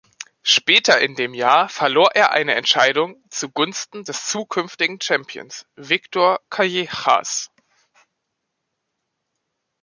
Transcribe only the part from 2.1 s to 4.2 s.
er eine Entscheidung zugunsten